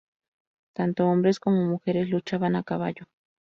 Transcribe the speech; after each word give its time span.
Tanto 0.73 1.05
hombres 1.07 1.39
como 1.39 1.67
mujeres 1.67 2.09
luchaban 2.09 2.55
a 2.55 2.63
caballo. 2.63 3.03